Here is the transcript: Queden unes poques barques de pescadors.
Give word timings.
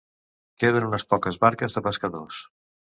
Queden 0.63 0.87
unes 0.87 1.05
poques 1.13 1.41
barques 1.47 1.79
de 1.79 1.87
pescadors. 1.91 2.43